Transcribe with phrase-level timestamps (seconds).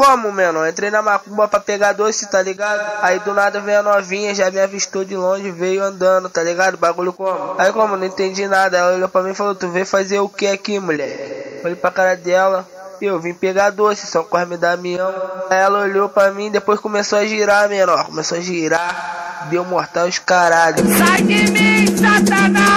[0.00, 0.66] Como, mano?
[0.66, 2.80] Entrei na macumba pra pegar doce, tá ligado?
[3.02, 6.78] Aí do nada veio a novinha, já me avistou de longe, veio andando, tá ligado?
[6.78, 7.56] Bagulho como?
[7.58, 7.98] Aí como?
[7.98, 8.78] Não entendi nada.
[8.78, 11.58] Ela olhou pra mim e falou, tu veio fazer o que aqui, mulher?
[11.60, 12.66] Falei pra cara dela.
[12.98, 15.14] Eu vim pegar doce, São Cosme Damião.
[15.50, 18.06] Aí ela olhou pra mim, depois começou a girar, menor.
[18.06, 20.78] Começou a girar, deu mortal os caralho.
[20.96, 22.70] Sai de mim, Satanás!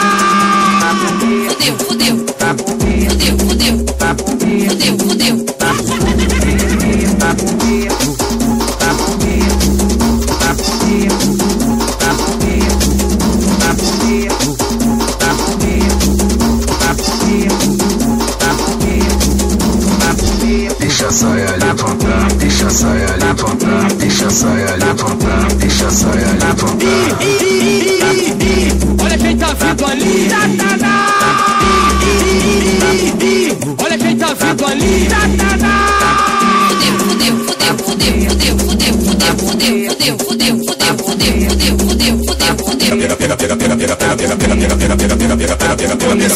[1.22, 2.18] Fudeu, fudeu.
[2.58, 3.78] Fudeu, fudeu.
[4.18, 5.13] Fudeu, fudeu.
[22.74, 24.50] chasseurs à l'important, des chasseurs
[26.12, 27.93] à l'important, des.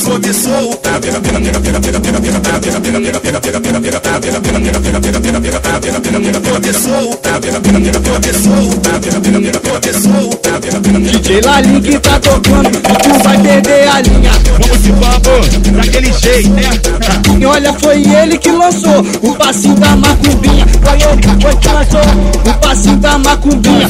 [0.07, 0.37] Fudeu.
[11.27, 14.31] DJ Lalim que tá tocando, e tu vai perder a linha.
[14.59, 15.29] Vamos de papo,
[15.71, 16.69] daquele jeito, né?
[17.39, 20.65] E olha, foi ele que lançou o passinho da macumbinha.
[20.83, 22.01] Foi ele, foi que lançou
[22.45, 23.87] o passinho da macumbinha.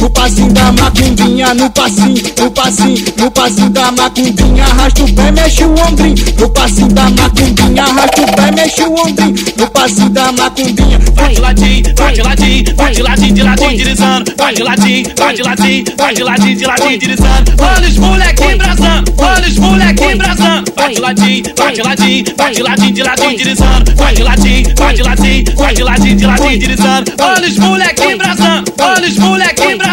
[0.00, 1.54] Passinho, o passinho da macumbinha.
[1.54, 4.64] No passinho, no passinho, no passinho da macumbinha.
[4.64, 6.14] Arrasta o pé, mexe o ombrinho.
[6.38, 7.84] No passinho da macumbinha.
[7.84, 9.34] Arrasta o pé, mexe o ombrinho.
[9.56, 10.98] No passinho da macumbinha.
[11.14, 14.34] Vai de ladinho, vai de ladinho, vai de ladinho, de ladinho, deslizando.
[14.36, 17.52] Vai de ladinho, vai de ladinho, vai de ladinho, de ladinho, deslizando.
[17.58, 20.72] Olha os moleque embrasando, olha os moleque embrasando.
[20.76, 23.96] Vai de ladinho, vai de ladinho, vai de ladinho, de ladinho, deslizando.
[23.96, 27.12] Vai de ladinho, vai de ladinho, vai de ladinho, de ladinho, deslizando.
[27.20, 29.89] Olha os moleque embrasando, olha os moleque embrasando.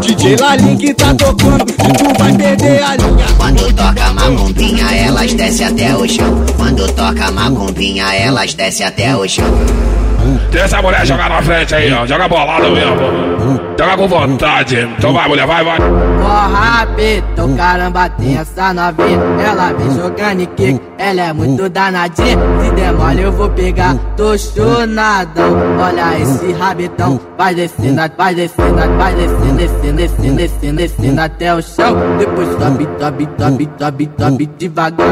[0.00, 3.26] DJ Lalim que tá tocando, tu vai perder a linha.
[3.36, 4.86] Quando toca macumbinha,
[5.22, 6.44] elas desce até o chão.
[6.56, 9.46] Quando toca macumbinha, elas desce até o chão.
[10.50, 12.06] Deixa essa mulher jogar na frente aí, ó.
[12.06, 12.96] Joga bolada mesmo.
[13.78, 14.88] Joga com vontade.
[14.98, 15.78] Então vai, mulher, vai, vai.
[15.80, 19.18] Ó rápido, caramba, tem essa novinha.
[19.44, 22.38] Ela vem jogando kick, ela é muito danadinha.
[22.62, 25.56] Se der mole, eu vou pegar, tô chonadão.
[25.80, 31.62] Olha esse rabetão, vai descendo, vai descendo, vai descendo, descendo, descendo, descendo, descendo até o
[31.62, 31.96] chão.
[32.18, 35.11] Depois sobe, sobe, sobe, sobe, sobe devagar.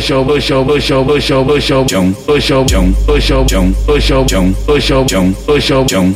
[0.00, 4.24] chão, no chão, no chão, no chão, chão, no chão, chão, no chão, no chão,
[4.26, 6.14] no chão, no chão, no chão.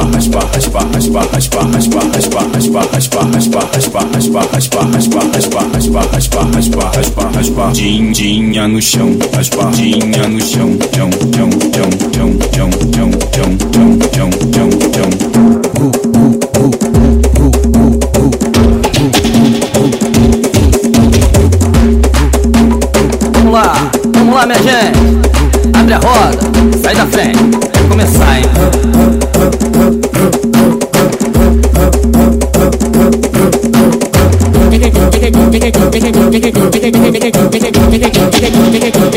[8.88, 11.10] Chão, dinha chão, chão,
[12.54, 13.67] chão, chão,
[23.34, 23.74] Vamos lá,
[24.14, 25.00] vamos lá, minha gente.
[25.74, 26.38] Abre a roda,
[26.82, 27.38] sai da frente.
[27.74, 28.46] Vai começar, hein?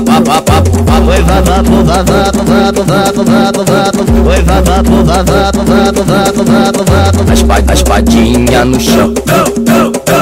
[0.00, 7.24] Oi, vadato, vadato, vadato, vadato, vadato Oi, vadato, vadato, vadato, vadato, vadato
[7.68, 9.12] A espadinha no chão.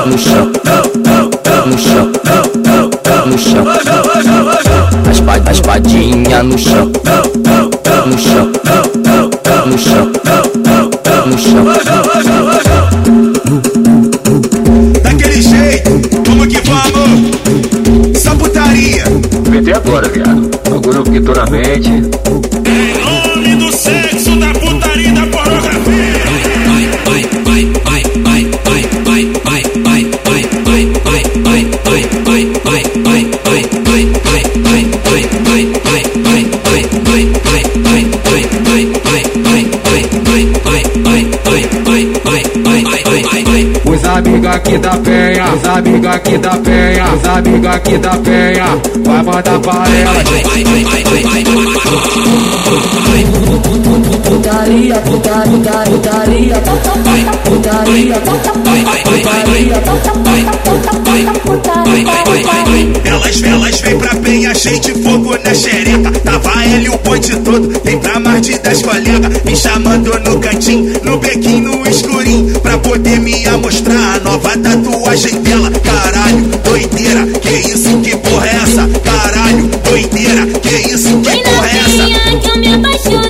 [0.06, 0.50] No chão
[1.66, 2.10] No chão
[3.26, 3.69] No chão
[5.46, 6.90] A espadinha no chão.
[8.06, 8.50] No chão.
[9.66, 10.17] No chão.
[21.28, 21.88] Bagulho que tô na mente.
[21.88, 22.02] Em
[23.04, 26.28] nome do sexo, da putaria da pornografia.
[43.84, 48.66] Os amigos aqui da penha, os amigos aqui da penha, os amigos aqui da penha,
[49.04, 50.97] vai mandar pra ela.
[55.04, 58.16] Putaria, putaria, putaria, putaria,
[63.04, 66.10] Elas, elas vem pra penha, cheio de fogo na xereca.
[66.24, 69.42] Tava ele o ponte todo, tem pra mais de 10 colegas.
[69.44, 72.58] Me chamando no cantinho, no bequinho, no escurinho.
[72.60, 75.70] Pra poder me amostrar a nova tatuagem dela.
[75.70, 78.88] Caralho, doideira, que isso, que porra é essa?
[79.04, 82.38] Caralho, doideira, que isso, que porra é essa?
[82.38, 83.27] que eu me apaixonei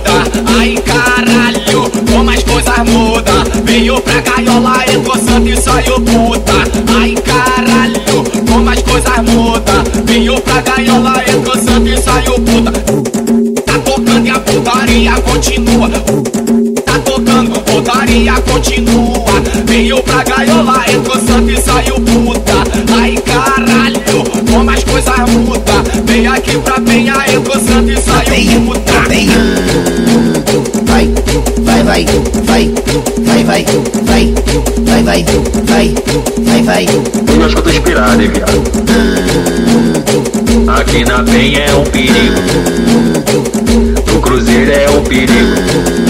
[0.00, 0.22] mudam.
[0.58, 3.44] Ai caralho, como as coisas mudam.
[3.64, 6.52] Veio pra gaiola, entrou santo e saiu puta.
[6.98, 8.00] Ai caralho,
[8.48, 9.84] como as coisas mudam.
[10.04, 12.72] Veio pra gaiola, entrou santo e saiu puta.
[13.62, 15.88] Tá tocando e a putaria continua.
[16.84, 19.40] Tá tocando, putaria continua.
[19.66, 22.52] Veio pra gaiola, entrou santo e saiu puta.
[23.00, 24.00] Ai caralho,
[24.50, 25.84] como as coisas mudam.
[26.04, 28.69] Vem aqui pra penha, entrou santo e saiu puta.
[32.00, 36.62] vai tu, vai tu, vai vai tu, vai tu, vai vai tu, vai tu, vai
[36.62, 37.02] vai tu.
[37.34, 38.62] Eu acho que eu tô inspirado, hein, viado.
[40.80, 42.40] Aqui na penha é um perigo.
[44.06, 46.00] No cruzeiro é um perigo.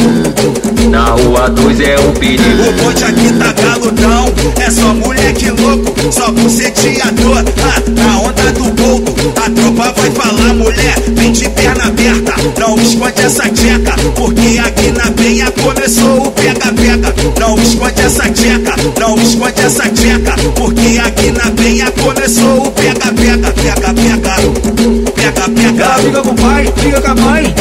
[0.91, 2.69] Na rua 2 é um perigo.
[2.69, 7.43] O bote aqui tá galudão, é só moleque louco, só buceteador.
[7.43, 7.95] dor.
[7.95, 12.35] na onda do goldo, a tropa vai falar, mulher, vem de perna aberta.
[12.59, 14.80] Não esconde essa dieta, porque aqui
[15.53, 17.15] começou o pega-pega.
[17.39, 23.53] Não esconde essa tcheca, não esconde essa tcheca, porque aqui na penha começou o pega-pega,
[23.53, 24.30] pega-pega.
[25.81, 27.55] Ela briga com o pai, briga com a mãe.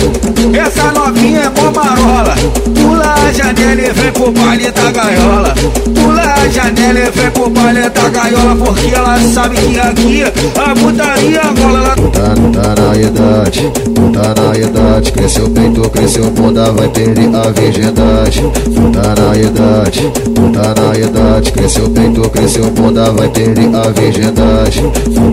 [0.60, 2.36] Essa novinha é mó marola.
[2.75, 5.54] Pula a janela e vem pro baile da gaiola.
[5.95, 8.56] Pula a janela e vem pro baile da gaiola.
[8.56, 11.80] Porque ela sabe que aqui a putaria rola.
[11.80, 13.71] Ela Tá, tá na idade,
[14.13, 15.12] tá na idade.
[15.12, 18.41] Cresceu peito, cresceu bunda, vai perder a virgindade.
[18.41, 20.12] Tá na idade,
[20.53, 21.51] tá na idade.
[21.51, 24.82] Cresceu peito, cresceu bunda, vai perder a virgindade.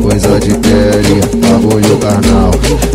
[0.03, 2.51] Coisa de pele, bagulho carnal.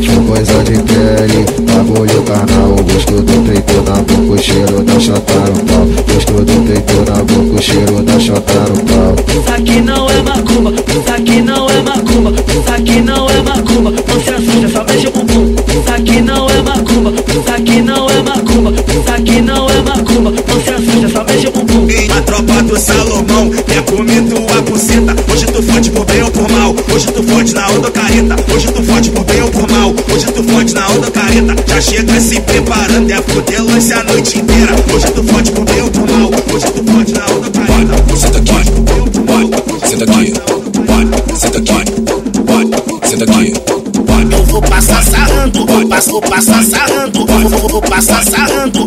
[0.06, 2.76] Foi coisa de pele, bagulho carnal.
[2.92, 5.86] Gosto do peito na boca, o cheiro da chota no pau.
[6.14, 9.16] Gosto do peito na boca, o cheiro da chota no pau.
[9.28, 13.92] Isso aqui não é macumba, isso aqui não é macumba, isso aqui não é macumba,
[13.92, 15.56] não se assusta, só mexe o bumbum.
[15.68, 20.32] Isso aqui não é macumba, isso aqui não é macumba, isso aqui não é macumba,
[20.32, 20.81] não se assusta,
[22.32, 25.14] tropa do Salomão quer comer tua buceta.
[25.30, 26.74] Hoje tu fode por bem ou por mal.
[26.94, 28.36] Hoje tu fode na onda careta.
[28.54, 29.90] Hoje tu fode por bem ou por mal.
[29.90, 31.56] Hoje tu fode na onda careta.
[31.68, 34.76] Já chega se preparando, é fuder lance a noite inteira.
[34.94, 36.32] Hoje tu fode por bem ou por mal.
[36.54, 38.16] Hoje tu fode na onda careta.
[38.16, 38.56] Senta aqui,
[39.90, 40.34] senta aqui,
[41.36, 41.86] senta aqui,
[43.10, 43.54] senta aqui.
[44.32, 47.26] Eu vou passar sarrando, vou passar sarrando,
[47.70, 48.81] vou passar sarrando.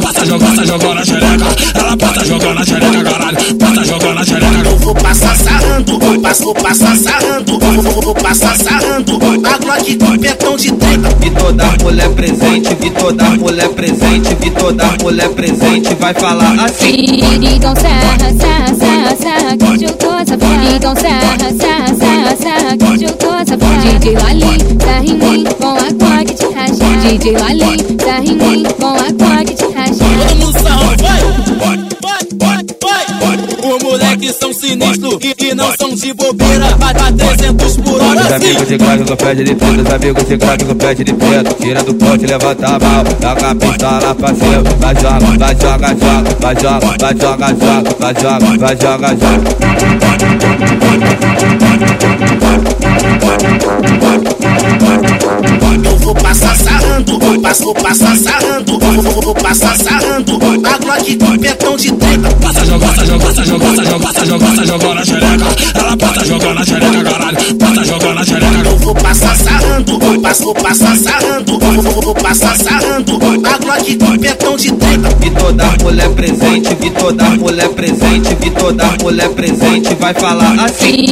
[0.00, 1.78] Passa jogando, passa jogando, jogando na xereca.
[1.78, 3.54] Ela passa jogando na xereca, caralho.
[3.54, 4.68] Passa jogando na xereca.
[4.68, 7.58] Eu vou passar sarrando, Passou, passa sarrando,
[8.02, 9.18] vou passar sarrando.
[9.44, 11.08] A Glock com pentão de treta.
[11.20, 17.04] Vi toda mulher presente, vi toda mulher presente, vi toda mulher presente, vai falar assim.
[17.56, 20.76] Então serra, serra, serra, serra, que eu tô safada.
[20.76, 23.98] Então serra, serra, serra, serra, que eu tô safada.
[23.98, 27.08] DJ Lali, tá rindo com a Glock de racha.
[27.08, 29.23] DJ Lali, tá rindo com a Glock
[34.24, 36.66] moleques são sinistros e que não são de bobeira.
[36.78, 40.28] Vai dar 300 por hora Os amigos de craque com pé de preto, os amigos
[40.28, 41.54] de craque com pé de preto.
[41.60, 44.62] Tira do pote, levanta a mão, joga a pistola pra cima.
[44.80, 49.54] Vai joga, vai joga, joga, vai joga, vai joga, joga, vai joga, vai joga, joga.
[56.04, 58.78] Vou passar sarrando, passou, passa sarrando,
[59.22, 60.38] vou passar sarrando.
[60.62, 62.28] A Glock com pentão de treta.
[62.42, 65.46] Passa jogando, passa jogando, passa jogando, passa jogando, passa jogando, passa jogando na xereca.
[65.74, 67.54] Ela passa jogando na xereca, caralho.
[67.54, 68.68] Passa jogando na xereca.
[68.68, 73.18] Eu vou passar sarrando, passou, passa sarrando, vou passar sarrando.
[73.46, 75.08] A Glock com pentão de treta.
[75.20, 81.06] Vi toda mulher presente, vi toda mulher presente, vi toda mulher presente, vai falar assim.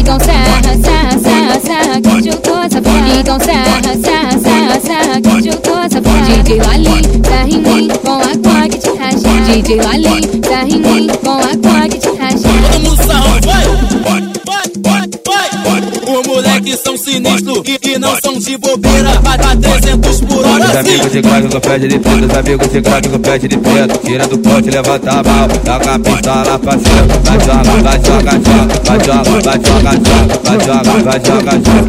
[0.00, 3.18] Então serra, serra, serra, serra, que eu tô safada.
[3.20, 4.07] Então serra, serra,
[6.48, 9.52] DJ Lali, tá rindo com a Glock de racha.
[9.52, 11.54] DJ Lali, tá rindo com a
[16.68, 19.10] Os moleques são sinistros e que não são de bobeira.
[19.22, 20.76] Vai dar 300 por Os hora sim.
[20.76, 23.98] amigos de craque com pé de preto, os amigos de craque com pé de preto.
[24.04, 27.06] Tira do pote, levanta a mão, joga a pistola pra cima.
[27.24, 31.88] Vai joga, vai joga, joga, vai joga, vai joga, joga, vai joga, vai joga, joga.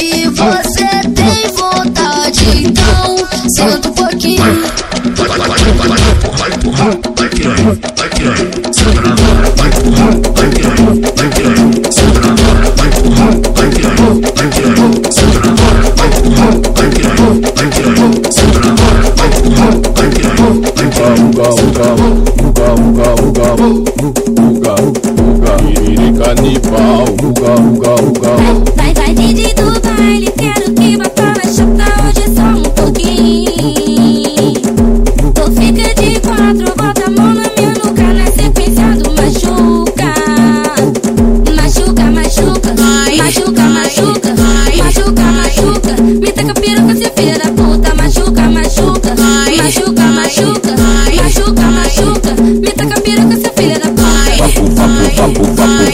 [0.00, 3.16] que você tem vontade Então
[3.50, 4.42] senta um pouquinho
[6.72, 8.59] Canibal,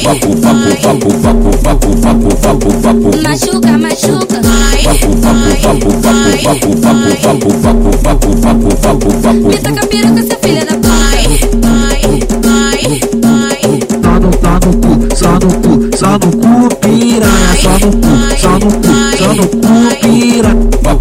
[0.06, 0.52] Machuca,
[3.76, 4.38] machuca.
[9.48, 11.26] Me taca piroca, seu filho da puta.
[15.16, 17.56] Só no cu, só no cu, piranha.
[17.60, 18.06] Só no cu,
[18.38, 18.86] só no cu,
[19.18, 20.94] só no cu, piranha.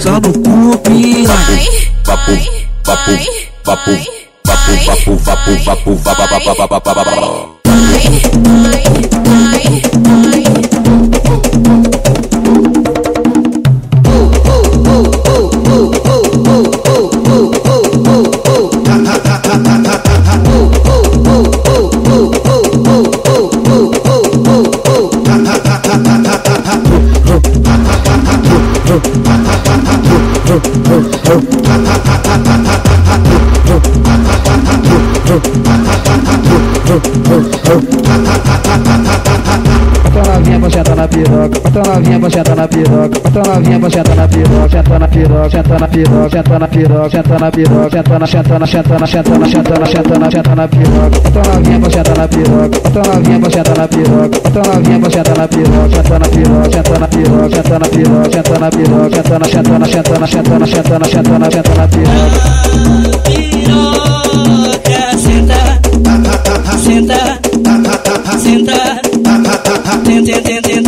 [0.00, 1.68] Só no cu, piranha
[5.06, 8.47] vapo, vapo, vapo, vapo, vapo, vapo, vapo, vapo, vapo, vapo, vapo,
[41.98, 45.78] novinha pra sentar na piroca, bota novinha pra sentar na piroca, senta na piroca, senta
[45.78, 49.38] na piroca, senta na piroca, senta na piroca, senta na senta na senta na senta
[49.38, 53.02] na senta na senta na senta na piroca, bota novinha pra sentar na piroca, bota
[53.14, 56.98] novinha pra sentar na piroca, bota novinha pra sentar na piroca, senta na piroca, senta
[56.98, 60.58] na piroca, senta na piroca, senta na piroca, senta na senta na senta na senta
[60.58, 62.38] na senta na senta na senta na piroca.
[63.26, 65.60] Piroca, senta,
[65.98, 66.34] senta,
[66.78, 67.20] senta,
[68.38, 68.78] tenta,
[70.04, 70.87] tenta, tenta, tenta,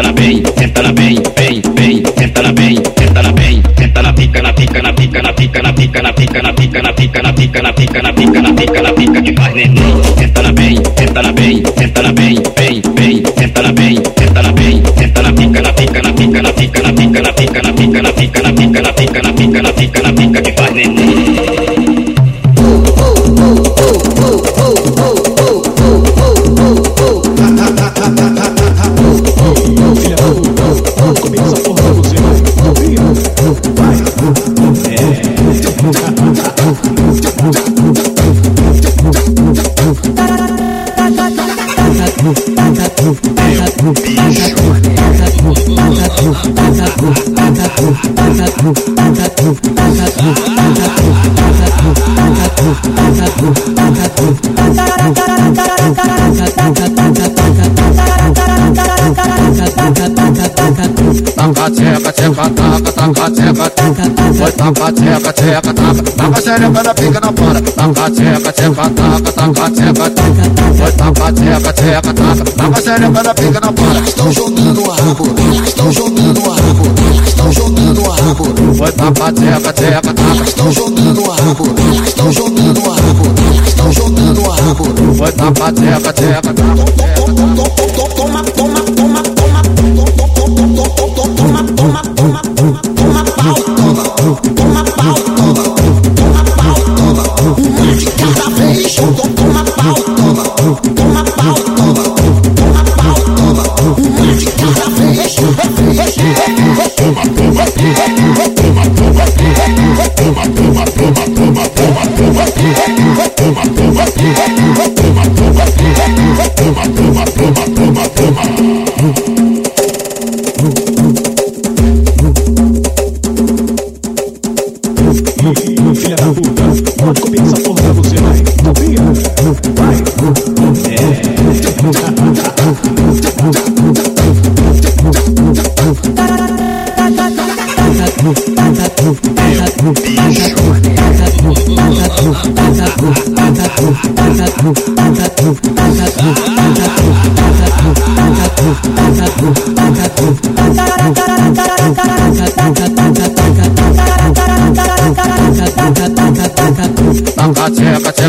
[0.00, 4.02] tenta na bem, tenta na bem, bem, bem, tenta na bem, tenta na bem, tenta
[4.02, 6.92] na pica, na pica, na pica, na pica, na pica, na pica, na pica, na
[6.92, 10.02] pica, na pica, na pica, na pica, na pica, na pica que faz neném.
[10.16, 14.42] Tenta na bem, tenta na bem, tenta na bem, bem, bem, tenta na bem, tenta
[14.42, 17.62] na bem, tenta na pica, na pica, na pica, na pica, na pica, na pica,
[17.62, 19.99] na pica, na pica, na pica, na pica, na pica, na pica, na pica
[64.60, 64.92] taca.
[64.92, 66.02] Tcheca, tcheca, taca.
[66.16, 67.60] Taca xereca na pica na fora.
[67.60, 70.32] Taca, tcheca, tcheca, taca, taca, tcheca, taca.
[70.76, 72.44] Foi taca, tcheca, tcheca, taca.
[72.58, 74.00] Taca xereca na pica na fora.
[74.06, 75.24] Estão jogando o rabo,
[75.66, 76.84] estão jogando o rabo,
[77.26, 78.44] estão jogando o rabo.
[78.76, 80.42] Foi taca, tcheca, tcheca, taca.
[80.44, 81.64] Estão jogando o rabo,
[82.06, 85.14] estão jogando o rabo, estão jogando o rabo.
[85.16, 87.09] Foi taca, tcheca, tcheca, taca.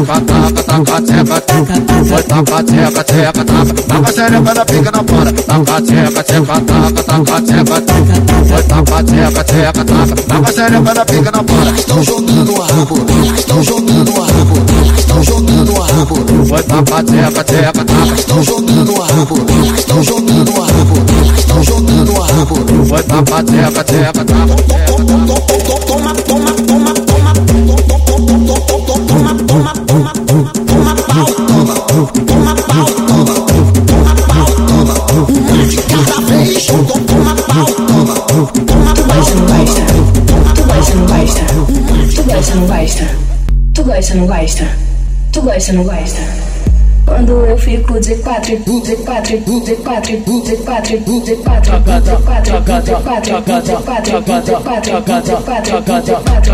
[0.05, 5.03] tapa, tapa, tapa, tapa, tapa, foi tapa, tapa, tapa, tapa, tapa, xereca da pica na
[5.03, 8.11] fora, tapa, tapa, tapa, tapa, tapa, tapa,
[8.47, 11.71] foi tapa, tapa, tapa, tapa, tapa, xereca da pica na fora.
[11.77, 12.95] Estão jogando arco,
[13.37, 14.57] estão jogando arco,
[14.97, 16.15] estão jogando arco,
[16.47, 19.35] foi tapa, tapa, tapa, tapa, estão jogando arco,
[19.77, 22.55] estão jogando arco, estão jogando arco,
[22.87, 24.80] foi tapa, tapa, tapa, tapa.
[44.11, 44.65] Gosta, não gosta?
[45.31, 46.40] Tu gosta, não gosta?
[47.31, 51.23] Quando eu fico de quatro, de quatro, de quatro, de quatro, de quatro, de quatro,
[51.23, 56.51] de quatro, de quatro, de quatro, de quatro, de quatro, de quatro, de quatro,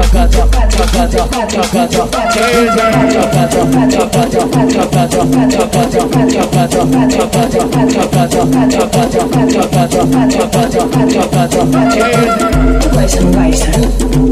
[12.77, 13.71] Tu gosta, não gosta?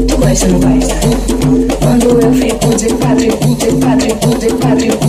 [0.06, 0.94] Tu gosta, não gosta?
[1.80, 5.05] Quando eu fico de quatro, de quatro, de quatro,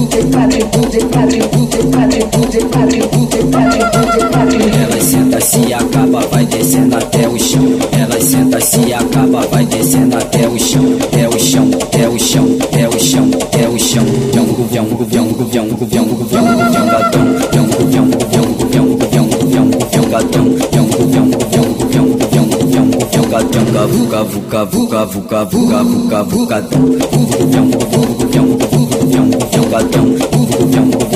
[4.83, 7.79] Ela senta, se acaba, vai descendo até o chão.
[7.91, 10.97] Ela senta, se acaba, vai descendo até o chão.
[11.01, 14.27] Até o chão, até o chão, até o chão, até o chão
[29.17, 31.06] tchau vem, vem, vem,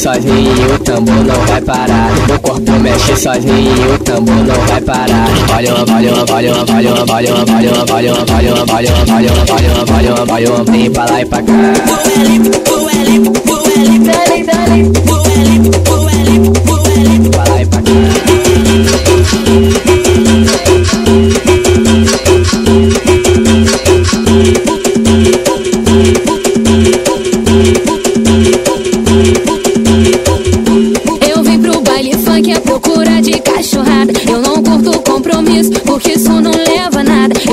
[0.00, 2.10] sozinho, o tambor não vai parar.
[2.26, 5.28] Meu corpo mexe sozinho, o tambor não vai parar.
[5.54, 10.90] Olha, olha, olha, olha, olha, olha, olha, olha, olha, olha, olha, olha, olha, olha, vem
[10.90, 11.52] pra lá e pra cá.
[11.52, 14.82] Do L, do L, do L, Dale, dale.
[14.84, 15.70] do L,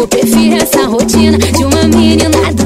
[0.07, 2.63] Eu prefiro essa rotina de uma menina do nada.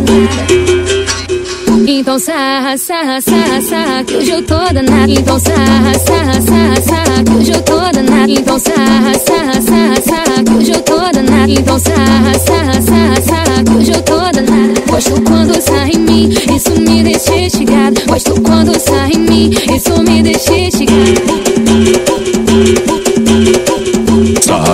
[1.88, 5.12] Então sarra, sarra, sarra, sarra, que hoje eu tô danada.
[5.12, 8.32] Então sarra, sarra, sarra, sarra, que hoje eu tô danada.
[8.32, 11.51] Então sarra, sarra, sarra, sarra, que hoje eu tô danada.
[11.51, 14.82] Então sarra, sarra, sarra, sarra, que hoje eu tô danada.
[14.88, 18.01] Gosto quando sai em mim, isso me deixa instigada.
[18.08, 21.51] Gosto quando sai em mim, isso me deixa instigada.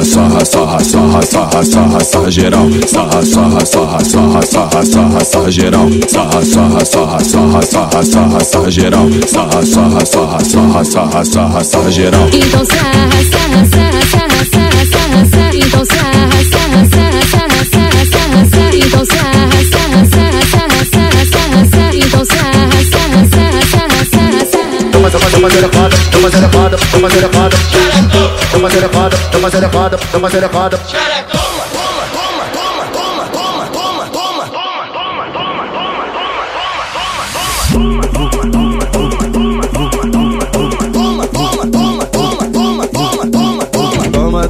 [0.03, 2.69] Sarra, sarra, sarra, sarra, sarra, sarra, sarra geral.
[2.87, 5.89] Sarra, sarra, sarra, sarra, sarra, sarra, sarra geral.
[6.07, 9.09] Sarra, sarra, sarra, sarra, sarra, sarra, sarra geral.
[9.27, 12.27] Sarra, sarra, sarra, sarra, sarra, sarra, sarra geral.
[12.31, 15.55] Então sarra, sarra, sarra, sarra, sarra, sarra, sarra.
[15.55, 18.75] Então sarra, sarra, sarra, sarra, sarra, sarra, sarra.
[18.77, 19.56] Então sarra,
[25.37, 27.57] toma safada, toma safada, toma safada,
[28.51, 31.36] toma safada, toma safada, toma safada, toma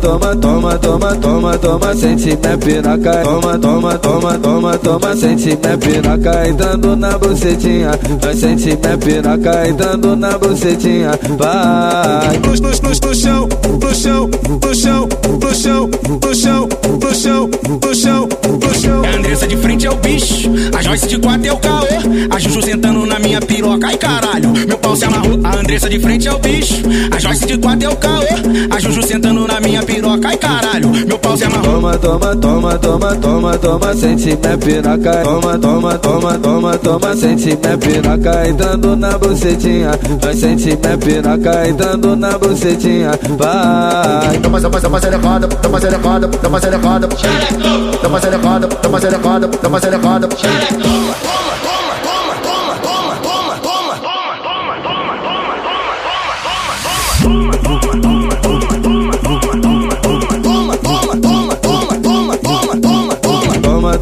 [0.07, 3.23] toma, toma, toma, toma, toma, sente minha piraca.
[3.23, 6.47] Toma, toma, toma, toma, toma, sente minha piroca.
[6.47, 7.91] Entrando na bucetinha,
[8.21, 9.67] vai sente minha piroca.
[9.67, 12.37] Entrando na bucetinha, vai.
[12.37, 13.49] No, no, no, chão, no chão,
[13.81, 14.29] no chão,
[14.61, 15.09] no chão,
[15.41, 15.89] no chão,
[16.21, 18.29] no chão, no chão,
[18.61, 19.01] no chão.
[19.03, 21.85] A Andressa de frente é o bicho, a Joyce de quatro é o caô.
[22.29, 25.37] A Juju sentando na minha piroca, ai caralho, meu pau se amarrou.
[25.43, 26.75] A Andressa de frente é o bicho,
[27.11, 28.23] a Joyce de quatro é o caô.
[28.69, 29.96] A Juju sentando na minha piroca
[30.27, 31.73] ai caralho, meu pau se amarrou.
[31.73, 35.23] Toma, toma, toma, toma, toma, toma, sente minha piroca.
[35.23, 38.47] Toma, toma, toma, toma, toma, sente minha piroca.
[38.47, 41.67] E dando na bucetinha, vai sente minha piroca.
[41.67, 44.39] E dando na bucetinha, vai.
[44.39, 47.07] Toma, toma, toma, elevada, toma, elevada, toma, elevada.
[47.07, 49.47] Toma, elevada, toma, elevada, toma, elevada.
[49.47, 51.76] Toma, toma, toma, toma,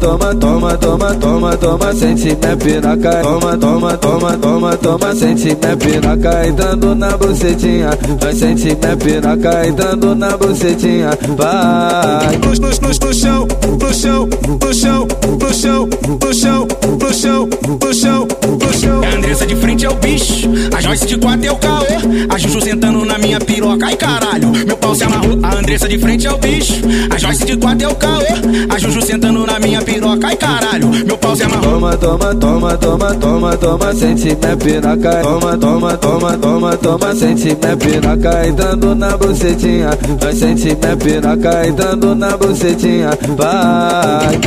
[0.06, 3.22] toma, toma, toma, toma, toma, sente minha piraca.
[3.22, 6.46] Toma, toma, toma, toma, toma, sente minha piraca.
[6.46, 7.90] Entrando na bucetinha,
[8.20, 9.66] vai sente minha piraca.
[9.66, 12.36] Entrando na bucetinha, vai.
[12.36, 13.48] No, no, no, chão, no chão,
[13.80, 14.28] no chão,
[14.60, 15.08] no chão,
[15.40, 15.88] no chão,
[16.20, 17.48] no chão,
[17.80, 18.28] no chão,
[18.60, 19.00] no chão.
[19.02, 21.84] A Andressa de frente é o bicho, a Joyce de quatro é o caô.
[22.28, 25.36] A Juju sentando na minha piroca, ai caralho, meu pau se amarrou.
[25.42, 26.74] A Andressa de frente é o bicho,
[27.10, 28.22] a Joyce de quatro é o caô.
[28.68, 31.72] A Juju sentando na minha piroca ai caralho, meu pau se amarrou.
[31.72, 35.22] Toma, toma, toma, toma, toma, toma, sente minha piroca.
[35.22, 38.46] Toma, toma, toma, toma, toma, sente minha piroca.
[38.46, 41.66] E dando na bucetinha, vai sente minha piroca.
[41.66, 44.40] E dando na bucetinha, vai.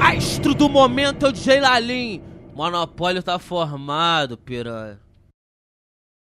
[0.00, 2.22] Astro do momento é o DJ Lalim.
[2.54, 5.03] Monopólio tá formado, piranha.